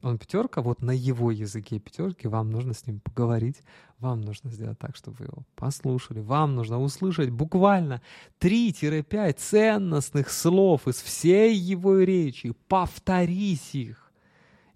он 0.07 0.17
пятерка, 0.17 0.61
вот 0.61 0.81
на 0.81 0.91
его 0.91 1.31
языке 1.31 1.79
пятерки 1.79 2.27
вам 2.27 2.49
нужно 2.49 2.73
с 2.73 2.85
ним 2.87 2.99
поговорить, 2.99 3.61
вам 3.99 4.21
нужно 4.21 4.51
сделать 4.51 4.79
так, 4.79 4.95
чтобы 4.95 5.17
вы 5.17 5.25
его 5.25 5.43
послушали, 5.55 6.19
вам 6.19 6.55
нужно 6.55 6.79
услышать 6.81 7.29
буквально 7.29 8.01
3-5 8.39 9.33
ценностных 9.33 10.29
слов 10.29 10.87
из 10.87 11.01
всей 11.01 11.55
его 11.55 11.99
речи, 11.99 12.53
повторить 12.67 13.73
их. 13.73 14.11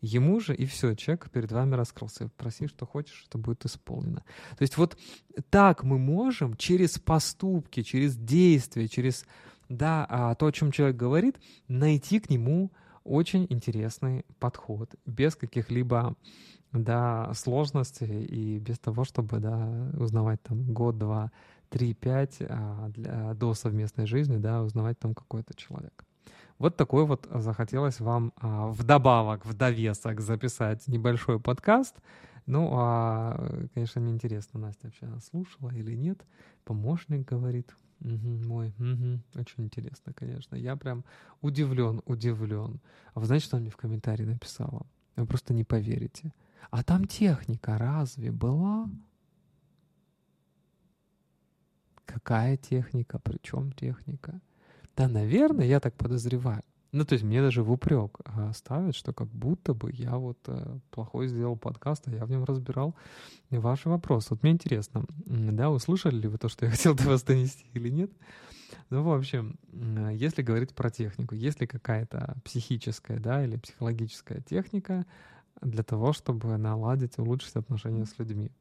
Ему 0.02 0.40
же 0.40 0.56
и 0.56 0.66
все, 0.66 0.96
человек 0.96 1.30
перед 1.30 1.52
вами 1.52 1.76
раскрылся. 1.76 2.30
Проси, 2.36 2.68
что 2.68 2.88
хочешь, 2.88 3.26
это 3.28 3.38
будет 3.38 3.66
исполнено. 3.66 4.24
То 4.58 4.64
есть 4.64 4.76
вот 4.78 4.98
так 5.52 5.84
мы 5.84 6.00
можем 6.00 6.58
через 6.58 6.98
поступки, 6.98 7.84
через 7.84 8.16
действия, 8.16 8.88
через 8.88 9.26
да, 9.70 10.06
а 10.10 10.36
то, 10.36 10.48
о 10.48 10.52
чем 10.52 10.72
человек 10.72 10.98
говорит, 10.98 11.38
найти 11.68 12.20
к 12.20 12.30
нему 12.30 12.72
очень 13.04 13.46
интересный 13.50 14.26
подход, 14.40 14.94
без 15.06 15.36
каких-либо 15.36 16.16
да, 16.72 17.32
сложностей 17.34 18.26
и 18.26 18.60
без 18.60 18.80
того, 18.80 19.04
чтобы 19.04 19.40
да, 19.40 19.92
узнавать 19.98 20.42
там 20.44 20.74
год, 20.74 20.98
два, 20.98 21.32
три, 21.70 21.94
пять 21.94 22.38
а, 22.42 22.90
для, 22.90 23.34
до 23.34 23.54
совместной 23.54 24.06
жизни, 24.06 24.38
да, 24.38 24.62
узнавать 24.62 25.00
там 25.00 25.14
какой-то 25.14 25.54
человек. 25.56 26.06
Вот 26.58 26.78
такой 26.78 27.06
вот 27.06 27.28
захотелось 27.34 28.00
вам 28.00 28.34
а, 28.38 28.68
вдобавок, 28.68 29.46
в 29.46 29.54
довесок 29.54 30.22
записать 30.22 30.88
небольшой 30.88 31.40
подкаст. 31.40 31.96
Ну, 32.46 32.70
а, 32.74 33.66
конечно, 33.74 34.02
мне 34.02 34.12
интересно, 34.14 34.60
Настя 34.60 34.88
вообще 34.88 35.08
слушала 35.32 35.72
или 35.72 35.96
нет. 35.96 36.24
Помощник 36.64 37.28
говорит, 37.28 37.74
Угу, 38.02 38.30
мой, 38.48 38.74
угу. 38.80 39.20
очень 39.36 39.64
интересно, 39.64 40.14
конечно. 40.14 40.56
Я 40.56 40.76
прям 40.76 41.06
удивлен, 41.42 42.02
удивлен. 42.06 42.80
А 43.14 43.20
вы 43.20 43.26
знаете, 43.28 43.46
что 43.46 43.58
она 43.58 43.62
мне 43.62 43.72
в 43.72 43.78
комментарии 43.78 44.26
написала? 44.26 44.86
Вы 45.16 45.26
просто 45.26 45.54
не 45.54 45.64
поверите. 45.64 46.34
А 46.72 46.84
там 46.84 47.06
техника 47.06 47.78
разве 47.78 48.32
была? 48.32 48.90
Какая 52.06 52.58
техника? 52.58 53.20
Причем 53.20 53.72
техника? 53.72 54.42
Да, 54.96 55.08
наверное, 55.08 55.66
я 55.66 55.80
так 55.80 55.94
подозреваю. 55.96 56.64
Ну, 56.92 57.06
то 57.06 57.14
есть 57.14 57.24
мне 57.24 57.42
даже 57.42 57.64
в 57.64 57.72
упрек 57.72 58.18
а, 58.26 58.52
ставят, 58.52 58.96
что 58.96 59.14
как 59.14 59.30
будто 59.30 59.74
бы 59.74 59.92
я 59.94 60.18
вот 60.18 60.40
э, 60.48 60.80
плохой 60.90 61.30
сделал 61.30 61.56
подкаст, 61.56 62.06
а 62.08 62.12
я 62.12 62.26
в 62.26 62.30
нем 62.30 62.44
разбирал 62.44 62.96
ваши 63.50 63.88
вопросы. 63.88 64.28
Вот 64.32 64.44
мне 64.44 64.52
интересно, 64.52 65.06
да, 65.26 65.70
услышали 65.70 66.18
ли 66.18 66.28
вы 66.28 66.38
то, 66.38 66.50
что 66.50 66.66
я 66.66 66.72
хотел 66.72 66.94
до 66.94 67.04
вас 67.04 67.24
донести 67.24 67.66
или 67.74 67.88
нет? 67.88 68.12
Ну, 68.90 69.04
в 69.04 69.14
общем, 69.14 69.58
если 70.12 70.42
говорить 70.42 70.76
про 70.76 70.92
технику, 70.92 71.34
есть 71.34 71.62
ли 71.62 71.68
какая-то 71.68 72.36
психическая, 72.44 73.20
да, 73.20 73.44
или 73.44 73.56
психологическая 73.56 74.42
техника 74.42 75.06
для 75.62 75.84
того, 75.84 76.12
чтобы 76.12 76.58
наладить, 76.58 77.18
улучшить 77.18 77.56
отношения 77.56 78.06
с 78.06 78.20
людьми? 78.20 78.52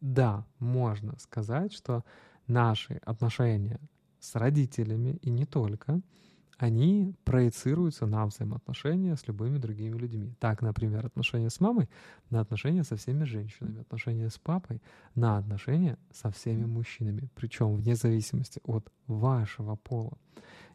Да, 0.00 0.46
можно 0.60 1.18
сказать, 1.18 1.74
что 1.74 2.04
наши 2.46 2.94
отношения 3.04 3.80
с 4.18 4.34
родителями 4.34 5.18
и 5.20 5.28
не 5.28 5.44
только— 5.44 6.00
они 6.58 7.14
проецируются 7.24 8.06
на 8.06 8.26
взаимоотношения 8.26 9.16
с 9.16 9.26
любыми 9.28 9.58
другими 9.58 9.98
людьми. 9.98 10.34
Так, 10.40 10.62
например, 10.62 11.04
отношения 11.04 11.50
с 11.50 11.60
мамой 11.60 11.88
на 12.30 12.40
отношения 12.40 12.82
со 12.82 12.96
всеми 12.96 13.24
женщинами, 13.24 13.80
отношения 13.80 14.30
с 14.30 14.38
папой 14.38 14.80
на 15.14 15.36
отношения 15.36 15.98
со 16.12 16.30
всеми 16.30 16.64
мужчинами, 16.64 17.28
причем 17.34 17.74
вне 17.74 17.94
зависимости 17.94 18.60
от 18.64 18.90
вашего 19.06 19.76
пола. 19.76 20.16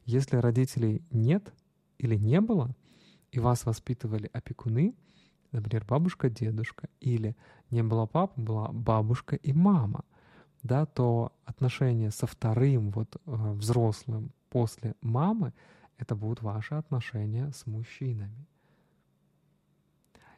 Если 0.06 0.38
родителей 0.38 1.04
нет 1.12 1.52
или 1.98 2.16
не 2.16 2.42
было, 2.42 2.76
и 3.32 3.40
вас 3.40 3.66
воспитывали 3.66 4.30
опекуны, 4.34 4.96
например, 5.52 5.86
бабушка, 5.86 6.30
дедушка, 6.30 6.90
или 7.00 7.36
не 7.72 7.82
было 7.82 8.06
папы, 8.06 8.40
была 8.40 8.70
бабушка 8.72 9.36
и 9.36 9.54
мама, 9.54 10.06
да, 10.64 10.86
то 10.86 11.32
отношения 11.46 12.12
со 12.12 12.28
вторым 12.28 12.92
вот 12.92 13.16
э, 13.16 13.52
взрослым 13.54 14.32
после 14.51 14.96
мамы 15.01 15.53
это 15.98 16.15
будут 16.15 16.41
ваши 16.43 16.75
отношения 16.75 17.51
с 17.51 17.65
мужчинами. 17.65 18.46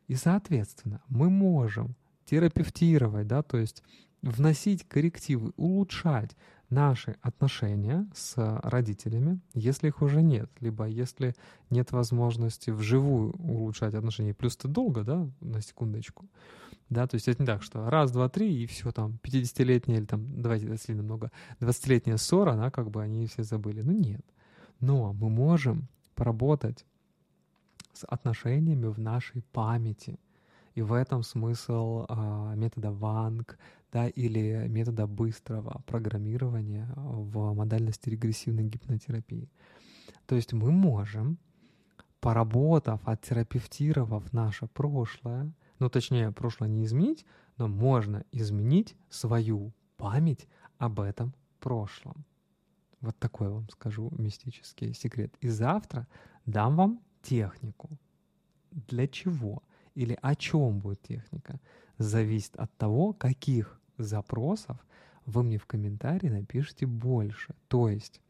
И, 0.07 0.15
соответственно, 0.15 1.01
мы 1.07 1.29
можем 1.29 1.95
терапевтировать, 2.25 3.27
да, 3.27 3.41
то 3.41 3.57
есть 3.57 3.83
вносить 4.21 4.87
коррективы, 4.87 5.51
улучшать 5.57 6.35
наши 6.69 7.15
отношения 7.21 8.07
с 8.13 8.35
родителями, 8.63 9.39
если 9.53 9.87
их 9.87 10.01
уже 10.01 10.21
нет, 10.21 10.49
либо 10.59 10.85
если 10.85 11.35
нет 11.69 11.91
возможности 11.91 12.69
вживую 12.69 13.33
улучшать 13.33 13.93
отношения. 13.93 14.33
Плюс 14.33 14.55
это 14.55 14.67
долго, 14.67 15.03
да, 15.03 15.27
на 15.41 15.61
секундочку. 15.61 16.25
Да, 16.93 17.07
то 17.07 17.15
есть 17.15 17.27
это 17.27 17.41
не 17.41 17.47
так, 17.47 17.63
что 17.63 17.89
раз, 17.89 18.11
два, 18.11 18.29
три, 18.29 18.63
и 18.63 18.67
все 18.67 18.91
там, 18.91 19.19
50-летняя 19.23 19.97
или 19.97 20.05
там, 20.05 20.41
давайте 20.41 20.67
если 20.67 20.93
немного, 20.93 21.31
20-летняя 21.59 22.17
ссора, 22.17 22.51
она 22.51 22.69
как 22.69 22.91
бы 22.91 23.01
они 23.01 23.25
все 23.27 23.43
забыли. 23.43 23.81
Ну 23.81 23.91
нет. 23.91 24.25
Но 24.79 25.13
мы 25.13 25.29
можем 25.29 25.87
поработать 26.15 26.85
с 27.93 28.05
отношениями 28.05 28.85
в 28.85 28.99
нашей 28.99 29.41
памяти. 29.51 30.19
И 30.75 30.81
в 30.81 30.93
этом 30.93 31.23
смысл 31.23 32.05
э, 32.09 32.53
метода 32.55 32.91
Ванг 32.91 33.57
да, 33.91 34.07
или 34.07 34.67
метода 34.67 35.05
быстрого 35.05 35.81
программирования 35.85 36.91
в 36.95 37.53
модальности 37.53 38.09
регрессивной 38.09 38.63
гипнотерапии. 38.63 39.49
То 40.25 40.35
есть 40.35 40.53
мы 40.53 40.71
можем, 40.71 41.37
поработав, 42.19 43.01
оттерапевтировав 43.07 44.33
наше 44.33 44.67
прошлое, 44.67 45.53
ну 45.83 45.89
точнее, 45.89 46.31
прошлое 46.31 46.69
не 46.69 46.85
изменить, 46.85 47.25
но 47.57 47.67
можно 47.67 48.23
изменить 48.31 48.95
свою 49.09 49.73
память 49.97 50.47
об 50.77 51.01
этом 51.01 51.33
прошлом. 51.59 52.25
Вот 53.01 53.19
такой 53.19 53.49
вам 53.49 53.67
скажу 53.69 54.09
мистический 54.17 54.93
секрет. 54.93 55.35
И 55.41 55.49
завтра 55.49 56.07
дам 56.45 56.77
вам 56.77 57.01
технику. 57.21 57.89
Для 58.71 59.09
чего 59.09 59.61
или 59.93 60.17
о 60.21 60.35
чем 60.35 60.79
будет 60.79 61.01
техника, 61.01 61.59
зависит 61.97 62.55
от 62.55 62.73
того, 62.77 63.11
каких 63.11 63.77
запросов 63.97 64.77
вы 65.25 65.43
мне 65.43 65.57
в 65.57 65.65
комментарии 65.65 66.29
напишите 66.29 66.85
больше. 66.85 67.55
То 67.67 67.89
есть 67.89 68.21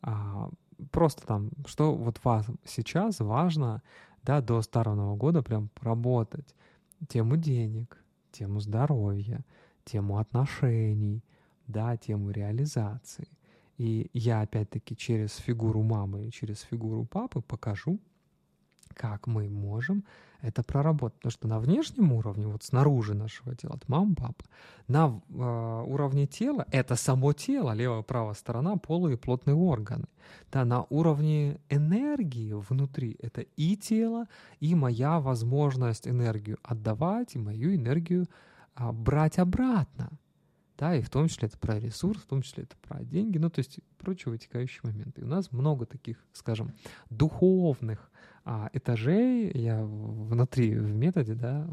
а, 0.00 0.48
просто 0.90 1.26
там, 1.26 1.50
что 1.66 1.94
вот 1.94 2.24
вас 2.24 2.46
сейчас 2.64 3.20
важно, 3.20 3.82
да, 4.24 4.40
до 4.40 4.62
Старого 4.62 4.94
Нового 4.94 5.16
года 5.16 5.42
прям 5.42 5.68
поработать. 5.74 6.54
Тему 7.08 7.36
денег, 7.36 8.02
тему 8.32 8.60
здоровья, 8.60 9.44
тему 9.84 10.18
отношений, 10.18 11.22
да, 11.66 11.96
тему 11.96 12.30
реализации— 12.30 13.28
и 13.78 14.08
я 14.12 14.42
опять-таки 14.42 14.96
через 14.96 15.36
фигуру 15.36 15.82
мамы 15.82 16.26
и 16.26 16.30
через 16.30 16.60
фигуру 16.60 17.04
папы 17.04 17.40
покажу, 17.40 17.98
как 18.94 19.26
мы 19.26 19.48
можем 19.48 20.04
это 20.44 20.62
проработать. 20.62 21.18
Потому 21.18 21.30
что 21.32 21.48
на 21.48 21.58
внешнем 21.58 22.12
уровне, 22.12 22.46
вот 22.46 22.62
снаружи 22.62 23.14
нашего 23.14 23.54
тела, 23.56 23.74
это 23.76 23.84
мама, 23.88 24.14
папа, 24.14 24.44
на 24.88 25.20
э, 25.30 25.84
уровне 25.86 26.26
тела 26.26 26.66
это 26.70 26.96
само 26.96 27.32
тело, 27.32 27.72
левая, 27.72 28.02
правая 28.02 28.34
сторона, 28.34 28.76
полые 28.76 29.16
плотные 29.16 29.56
органы. 29.56 30.04
Да, 30.52 30.64
на 30.64 30.84
уровне 30.90 31.58
энергии 31.70 32.52
внутри 32.52 33.16
это 33.20 33.40
и 33.40 33.76
тело, 33.76 34.26
и 34.60 34.74
моя 34.74 35.18
возможность 35.18 36.06
энергию 36.06 36.58
отдавать, 36.62 37.34
и 37.34 37.38
мою 37.38 37.74
энергию 37.74 38.26
э, 38.76 38.92
брать 38.92 39.38
обратно. 39.38 40.10
да, 40.76 40.94
и 40.94 41.00
в 41.00 41.08
том 41.08 41.28
числе 41.28 41.48
это 41.48 41.56
про 41.56 41.78
ресурс, 41.78 42.20
в 42.20 42.26
том 42.26 42.42
числе 42.42 42.64
это 42.64 42.76
про 42.86 43.02
деньги, 43.02 43.38
ну, 43.38 43.48
то 43.48 43.60
есть 43.60 43.80
прочие 43.96 44.30
вытекающие 44.30 44.80
моменты. 44.82 45.22
И 45.22 45.24
у 45.24 45.28
нас 45.28 45.52
много 45.52 45.86
таких, 45.86 46.18
скажем, 46.34 46.74
духовных 47.08 48.10
а, 48.46 48.68
этажей, 48.74 49.50
я 49.54 49.82
внутри 49.82 50.74
в 50.74 50.94
методе, 50.94 51.34
да, 51.34 51.66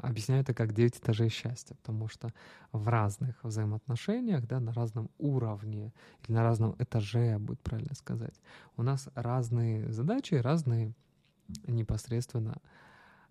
объясняю 0.00 0.40
это 0.40 0.54
как 0.54 0.72
9 0.72 0.96
этажей 0.96 1.28
счастья, 1.28 1.74
потому 1.74 2.08
что 2.08 2.32
в 2.72 2.88
разных 2.88 3.42
взаимоотношениях, 3.44 4.46
да, 4.46 4.58
на 4.58 4.72
разном 4.72 5.10
уровне 5.18 5.92
или 6.22 6.32
на 6.34 6.42
разном 6.42 6.74
этаже, 6.78 7.38
будет 7.38 7.60
правильно 7.60 7.94
сказать, 7.94 8.34
у 8.78 8.82
нас 8.82 9.08
разные 9.14 9.92
задачи, 9.92 10.34
разные 10.34 10.94
непосредственно 11.66 12.56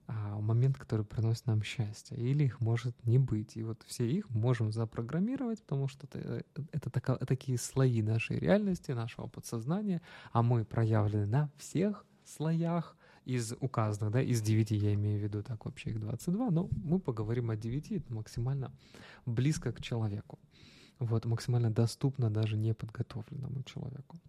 а, 0.06 0.40
момент, 0.40 0.78
который 0.78 1.06
приносит 1.06 1.48
нам 1.48 1.64
счастье, 1.64 2.16
или 2.16 2.44
их 2.44 2.60
может 2.60 2.96
не 3.06 3.18
быть. 3.18 3.58
И 3.58 3.64
вот 3.64 3.82
все 3.88 4.08
их 4.08 4.30
можем 4.30 4.72
запрограммировать, 4.72 5.64
потому 5.64 5.88
что 5.88 6.06
это, 6.06 6.44
это 6.72 6.90
тако, 6.92 7.16
такие 7.16 7.58
слои 7.58 8.04
нашей 8.04 8.38
реальности, 8.38 8.92
нашего 8.92 9.26
подсознания, 9.28 10.02
а 10.32 10.44
мы 10.44 10.64
проявлены 10.64 11.26
на 11.26 11.50
всех 11.58 12.06
слоях 12.32 12.96
из 13.26 13.54
указанных, 13.60 14.14
да, 14.14 14.22
из 14.22 14.42
9 14.42 14.72
я 14.72 14.94
имею 14.94 15.20
в 15.20 15.24
виду, 15.24 15.44
так 15.44 15.66
вообще 15.66 15.92
их 15.92 16.00
22, 16.00 16.52
но 16.52 16.70
мы 16.84 17.00
поговорим 17.00 17.50
о 17.50 17.56
9, 17.56 17.92
это 17.92 18.14
максимально 18.14 18.72
близко 19.26 19.72
к 19.72 19.82
человеку. 19.82 20.40
Вот, 21.00 21.26
максимально 21.26 21.72
доступно 21.72 22.30
даже 22.30 22.58
неподготовленному 22.58 23.64
человеку. 23.64 24.20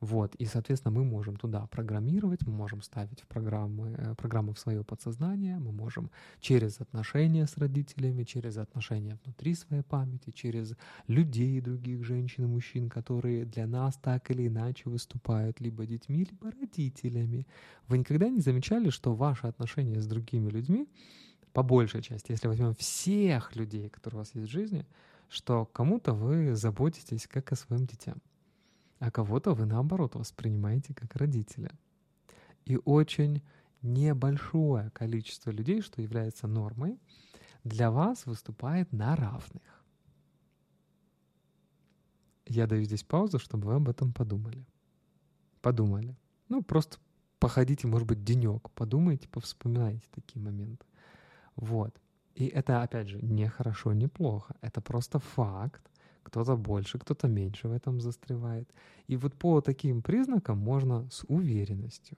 Вот, 0.00 0.34
и, 0.36 0.46
соответственно, 0.46 0.94
мы 0.94 1.04
можем 1.04 1.36
туда 1.36 1.66
программировать, 1.66 2.46
мы 2.46 2.54
можем 2.54 2.80
ставить 2.80 3.20
в 3.20 3.26
программы, 3.26 3.94
э, 3.98 4.14
программы 4.14 4.54
в 4.54 4.58
свое 4.58 4.82
подсознание, 4.82 5.58
мы 5.58 5.72
можем 5.72 6.10
через 6.40 6.80
отношения 6.80 7.46
с 7.46 7.58
родителями, 7.58 8.24
через 8.24 8.56
отношения 8.56 9.18
внутри 9.22 9.54
своей 9.54 9.82
памяти, 9.82 10.30
через 10.30 10.74
людей, 11.06 11.60
других 11.60 12.02
женщин 12.02 12.44
и 12.44 12.46
мужчин, 12.46 12.88
которые 12.88 13.44
для 13.44 13.66
нас 13.66 13.96
так 13.96 14.30
или 14.30 14.48
иначе 14.48 14.88
выступают 14.88 15.60
либо 15.60 15.84
детьми, 15.84 16.24
либо 16.24 16.50
родителями. 16.50 17.46
Вы 17.86 17.98
никогда 17.98 18.30
не 18.30 18.40
замечали, 18.40 18.88
что 18.88 19.14
ваши 19.14 19.46
отношения 19.46 20.00
с 20.00 20.06
другими 20.06 20.48
людьми, 20.48 20.88
по 21.52 21.62
большей 21.62 22.00
части, 22.00 22.32
если 22.32 22.48
возьмем 22.48 22.74
всех 22.74 23.54
людей, 23.54 23.90
которые 23.90 24.16
у 24.16 24.20
вас 24.20 24.34
есть 24.34 24.48
в 24.48 24.52
жизни, 24.52 24.86
что 25.28 25.66
кому-то 25.66 26.14
вы 26.14 26.54
заботитесь 26.54 27.26
как 27.26 27.52
о 27.52 27.56
своем 27.56 27.84
детям 27.86 28.22
а 29.00 29.10
кого-то 29.10 29.54
вы 29.54 29.64
наоборот 29.64 30.14
воспринимаете 30.14 30.94
как 30.94 31.16
родителя. 31.16 31.72
И 32.66 32.78
очень 32.84 33.42
небольшое 33.82 34.90
количество 34.90 35.50
людей, 35.50 35.80
что 35.80 36.02
является 36.02 36.46
нормой, 36.46 37.00
для 37.64 37.90
вас 37.90 38.26
выступает 38.26 38.92
на 38.92 39.16
равных. 39.16 39.84
Я 42.46 42.66
даю 42.66 42.84
здесь 42.84 43.02
паузу, 43.02 43.38
чтобы 43.38 43.68
вы 43.68 43.74
об 43.74 43.88
этом 43.88 44.12
подумали. 44.12 44.66
Подумали. 45.62 46.14
Ну, 46.48 46.62
просто 46.62 46.98
походите, 47.38 47.86
может 47.86 48.06
быть, 48.06 48.22
денек, 48.22 48.70
подумайте, 48.70 49.28
повспоминайте 49.28 50.06
такие 50.10 50.42
моменты. 50.42 50.84
Вот. 51.56 51.98
И 52.34 52.46
это, 52.46 52.82
опять 52.82 53.08
же, 53.08 53.20
не 53.22 53.48
хорошо, 53.48 53.92
не 53.92 54.08
плохо. 54.08 54.56
Это 54.60 54.80
просто 54.80 55.20
факт, 55.20 55.89
кто-то 56.22 56.56
больше, 56.56 56.98
кто-то 56.98 57.28
меньше 57.28 57.68
в 57.68 57.72
этом 57.72 58.00
застревает. 58.00 58.68
И 59.08 59.16
вот 59.16 59.34
по 59.34 59.60
таким 59.60 60.02
признакам 60.02 60.58
можно 60.58 61.08
с 61.10 61.24
уверенностью, 61.28 62.16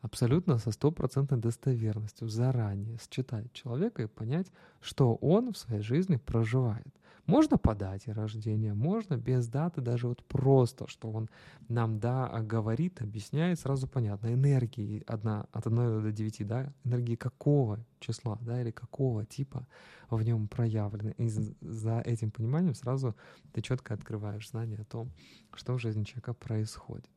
абсолютно 0.00 0.58
со 0.58 0.70
стопроцентной 0.72 1.38
достоверностью 1.38 2.28
заранее 2.28 2.98
считать 2.98 3.52
человека 3.52 4.02
и 4.02 4.06
понять, 4.06 4.48
что 4.80 5.14
он 5.16 5.52
в 5.52 5.58
своей 5.58 5.82
жизни 5.82 6.16
проживает. 6.16 6.94
Можно 7.26 7.56
по 7.56 7.74
дате 7.74 8.12
рождения, 8.12 8.74
можно 8.74 9.16
без 9.16 9.46
даты, 9.46 9.80
даже 9.80 10.08
вот 10.08 10.24
просто, 10.24 10.88
что 10.88 11.10
он 11.10 11.28
нам, 11.68 12.00
да, 12.00 12.28
говорит, 12.42 13.00
объясняет, 13.00 13.60
сразу 13.60 13.86
понятно. 13.86 14.34
Энергии 14.34 15.04
одна, 15.06 15.46
от 15.52 15.66
1 15.66 16.02
до 16.02 16.12
9, 16.12 16.46
да, 16.46 16.72
энергии 16.84 17.14
какого 17.14 17.78
числа, 18.00 18.38
да, 18.40 18.60
или 18.60 18.72
какого 18.72 19.24
типа 19.24 19.66
в 20.10 20.20
нем 20.22 20.48
проявлены. 20.48 21.14
И 21.16 21.28
за 21.28 22.00
этим 22.00 22.32
пониманием 22.32 22.74
сразу 22.74 23.14
ты 23.52 23.62
четко 23.62 23.94
открываешь 23.94 24.50
знание 24.50 24.78
о 24.78 24.84
том, 24.84 25.12
что 25.54 25.74
в 25.74 25.78
жизни 25.78 26.02
человека 26.02 26.34
происходит. 26.34 27.10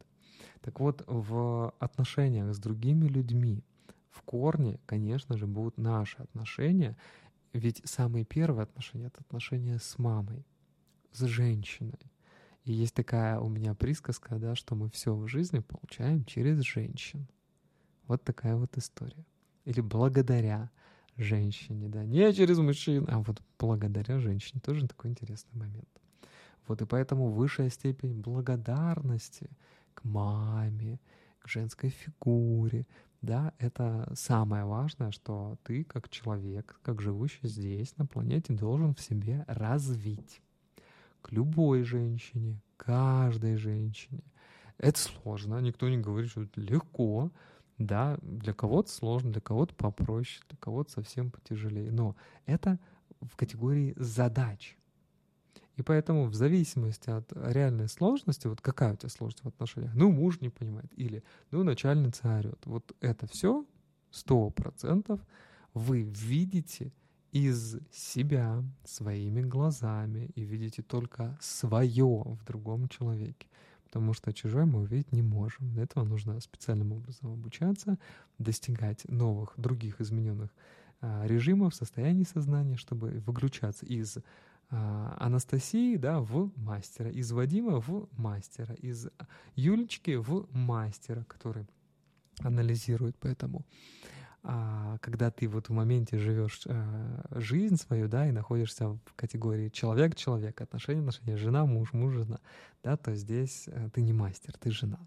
Так 0.61 0.79
вот, 0.79 1.03
в 1.07 1.73
отношениях 1.79 2.53
с 2.53 2.59
другими 2.59 3.07
людьми 3.07 3.63
в 4.11 4.21
корне, 4.21 4.79
конечно 4.85 5.37
же, 5.37 5.45
будут 5.45 5.77
наши 5.77 6.17
отношения, 6.17 6.95
ведь 7.57 7.81
самые 7.85 8.25
первые 8.25 8.63
отношения— 8.63 9.05
это 9.07 9.21
отношения 9.21 9.79
с 9.79 9.97
мамой, 9.97 10.45
с 11.11 11.23
женщиной. 11.25 12.11
И 12.65 12.73
есть 12.73 12.93
такая 12.93 13.39
у 13.39 13.47
меня 13.47 13.73
присказка, 13.75 14.37
да, 14.37 14.55
что 14.55 14.75
мы 14.75 14.89
все 14.89 15.15
в 15.15 15.27
жизни 15.27 15.59
получаем 15.59 16.25
через 16.25 16.59
женщин. 16.61 17.27
Вот 18.07 18.23
такая 18.23 18.55
вот 18.55 18.77
история. 18.77 19.25
Или 19.65 19.81
благодаря 19.81 20.69
женщине, 21.15 21.87
да, 21.87 22.03
не 22.03 22.33
через 22.33 22.57
мужчин, 22.57 23.05
а 23.07 23.19
вот 23.19 23.41
благодаря 23.57 24.19
женщине. 24.19 24.61
Тоже 24.61 24.87
такой 24.87 25.11
интересный 25.11 25.57
момент. 25.57 25.89
Вот 26.67 26.81
и 26.81 26.85
поэтому 26.85 27.29
высшая 27.29 27.69
степень 27.69 28.21
благодарности 28.21 29.49
к 29.93 30.03
маме, 30.03 30.99
к 31.39 31.47
женской 31.47 31.89
фигуре, 31.89 32.85
да, 33.21 33.53
это 33.57 34.11
самое 34.15 34.65
важное, 34.65 35.11
что 35.11 35.57
ты 35.63 35.83
как 35.83 36.09
человек, 36.09 36.79
как 36.83 37.01
живущий 37.01 37.47
здесь, 37.47 37.95
на 37.97 38.05
планете, 38.05 38.53
должен 38.53 38.93
в 38.93 39.01
себе 39.01 39.45
развить. 39.47 40.41
К 41.21 41.31
любой 41.31 41.83
женщине, 41.83 42.61
каждой 42.77 43.57
женщине. 43.57 44.21
Это 44.77 44.99
сложно, 44.99 45.59
никто 45.59 45.89
не 45.89 45.97
говорит, 45.97 46.29
что 46.29 46.43
это 46.43 46.61
легко. 46.61 47.31
Да, 47.77 48.17
для 48.21 48.53
кого-то 48.53 48.89
сложно, 48.89 49.31
для 49.31 49.41
кого-то 49.41 49.75
попроще, 49.75 50.41
для 50.47 50.57
кого-то 50.57 50.91
совсем 50.91 51.29
потяжелее. 51.29 51.91
Но 51.91 52.15
это 52.45 52.79
в 53.21 53.35
категории 53.35 53.93
задач. 53.97 54.77
И 55.75 55.81
поэтому 55.81 56.25
в 56.25 56.35
зависимости 56.35 57.09
от 57.09 57.31
реальной 57.33 57.89
сложности, 57.89 58.47
вот 58.47 58.61
какая 58.61 58.93
у 58.93 58.95
тебя 58.95 59.09
сложность 59.09 59.43
в 59.43 59.47
отношениях, 59.47 59.93
ну, 59.93 60.11
муж 60.11 60.39
не 60.41 60.49
понимает, 60.49 60.91
или, 60.95 61.23
ну, 61.51 61.63
начальница 61.63 62.37
орет. 62.39 62.59
Вот 62.65 62.95
это 63.01 63.27
все 63.27 63.65
сто 64.11 64.49
процентов 64.49 65.19
вы 65.73 66.03
видите 66.03 66.93
из 67.31 67.77
себя 67.91 68.63
своими 68.85 69.41
глазами 69.41 70.31
и 70.35 70.43
видите 70.43 70.81
только 70.81 71.37
свое 71.41 72.23
в 72.23 72.45
другом 72.45 72.87
человеке. 72.87 73.47
Потому 73.83 74.13
что 74.13 74.31
чужое 74.31 74.65
мы 74.65 74.81
увидеть 74.81 75.11
не 75.11 75.21
можем. 75.21 75.69
Для 75.71 75.83
этого 75.83 76.05
нужно 76.05 76.39
специальным 76.39 76.93
образом 76.93 77.33
обучаться, 77.33 77.97
достигать 78.39 79.03
новых, 79.09 79.53
других 79.57 79.99
измененных 79.99 80.49
а, 81.01 81.25
режимов, 81.27 81.75
состояний 81.75 82.25
сознания, 82.25 82.77
чтобы 82.77 83.21
выключаться 83.25 83.85
из 83.85 84.17
Анастасии 84.69 85.95
да, 85.95 86.19
в 86.19 86.51
мастера, 86.55 87.09
из 87.09 87.31
Вадима 87.31 87.79
в 87.79 88.07
мастера, 88.17 88.73
из 88.75 89.07
Юлечки 89.55 90.15
в 90.15 90.47
мастера, 90.51 91.23
который 91.25 91.67
анализирует. 92.39 93.15
Поэтому 93.19 93.65
а, 94.47 94.99
когда 94.99 95.31
ты 95.31 95.47
вот 95.47 95.69
в 95.69 95.71
моменте 95.71 96.19
живешь 96.19 96.61
а, 96.67 97.25
жизнь 97.31 97.77
свою, 97.77 98.07
да, 98.07 98.27
и 98.27 98.31
находишься 98.31 98.89
в 98.89 98.99
категории 99.15 99.69
человек-человек, 99.69 100.61
отношения-отношения, 100.61 101.35
жена-муж, 101.35 101.93
муж-жена, 101.93 102.39
да, 102.83 102.95
то 102.95 103.15
здесь 103.15 103.67
а, 103.67 103.89
ты 103.89 104.01
не 104.01 104.13
мастер, 104.13 104.53
ты 104.59 104.69
жена. 104.69 104.99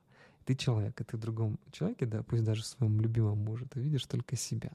Ты 0.44 0.56
человек, 0.56 1.00
и 1.00 1.04
ты 1.04 1.16
в 1.16 1.20
другом 1.20 1.60
человеке, 1.70 2.06
да, 2.06 2.22
пусть 2.22 2.42
даже 2.42 2.62
в 2.62 2.66
своем 2.66 3.00
любимом 3.00 3.38
муже, 3.38 3.66
ты 3.66 3.80
видишь 3.80 4.06
только 4.06 4.34
себя. 4.34 4.72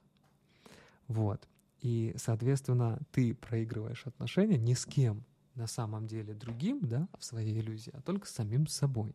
Вот. 1.08 1.46
И, 1.84 2.16
соответственно, 2.16 2.98
ты 3.12 3.36
проигрываешь 3.36 4.08
отношения 4.08 4.58
не 4.58 4.74
с 4.74 4.86
кем 4.86 5.26
на 5.54 5.68
самом 5.68 6.08
деле 6.08 6.34
другим, 6.34 6.80
да, 6.82 7.10
в 7.20 7.26
своей 7.26 7.60
иллюзии, 7.60 7.92
а 7.94 8.02
только 8.02 8.26
с 8.26 8.32
самим 8.32 8.68
собой. 8.68 9.14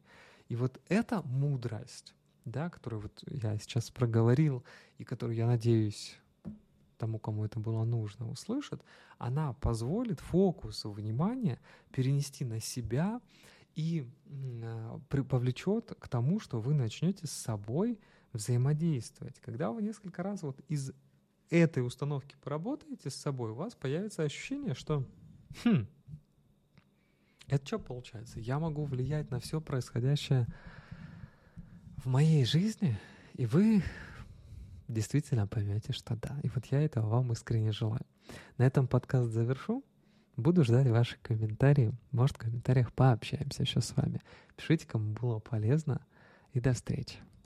И 0.51 0.55
вот 0.55 0.79
эта 0.89 1.23
мудрость, 1.23 2.15
да, 2.45 2.69
которую 2.69 3.01
вот 3.01 3.25
я 3.27 3.57
сейчас 3.59 3.91
проговорил, 3.91 4.65
и 4.99 5.05
которую, 5.05 5.35
я 5.35 5.47
надеюсь, 5.47 6.19
тому, 6.99 7.19
кому 7.19 7.47
это 7.47 7.59
было 7.59 7.85
нужно, 7.85 8.29
услышит, 8.29 8.83
она 9.17 9.55
позволит 9.55 10.21
фокус 10.21 10.85
внимания 10.85 11.59
перенести 11.91 12.45
на 12.45 12.61
себя 12.61 13.23
и 13.77 14.07
э, 14.27 14.99
повлечет 15.09 15.95
к 15.99 16.07
тому, 16.09 16.39
что 16.39 16.61
вы 16.61 16.75
начнете 16.75 17.27
с 17.27 17.33
собой 17.33 17.99
взаимодействовать. 18.35 19.41
Когда 19.41 19.73
вы 19.73 19.81
несколько 19.81 20.23
раз 20.23 20.43
вот 20.43 20.61
из 20.69 20.93
этой 21.51 21.87
установки 21.87 22.37
поработаете 22.43 23.11
с 23.11 23.15
собой, 23.15 23.51
у 23.51 23.55
вас 23.55 23.75
появится 23.75 24.23
ощущение, 24.23 24.75
что 24.75 25.05
хм, 25.65 25.87
это 27.49 27.67
что 27.67 27.79
получается? 27.79 28.41
Я 28.41 28.59
могу 28.59 28.85
влиять 28.85 29.31
на 29.31 29.41
все 29.41 29.61
происходящее 29.61 30.47
в 31.97 32.07
моей 32.07 32.45
жизни, 32.45 32.99
и 33.35 33.47
вы 33.47 33.83
действительно 34.89 35.47
поймете, 35.47 35.93
что 35.93 36.17
да. 36.17 36.39
И 36.43 36.49
вот 36.49 36.67
я 36.67 36.83
этого 36.83 37.09
вам 37.09 37.33
искренне 37.33 37.73
желаю. 37.73 38.05
На 38.57 38.67
этом 38.67 38.87
подкаст 38.87 39.31
завершу. 39.31 39.85
Буду 40.37 40.63
ждать 40.65 40.89
ваши 40.89 41.17
комментарии. 41.23 41.93
Может, 42.13 42.37
в 42.37 42.41
комментариях 42.41 42.93
пообщаемся 42.93 43.63
еще 43.63 43.81
с 43.81 43.97
вами. 43.97 44.21
Пишите, 44.57 44.87
кому 44.87 45.13
было 45.15 45.41
полезно. 45.41 46.01
И 46.53 46.61
до 46.61 46.73
встречи. 46.73 47.19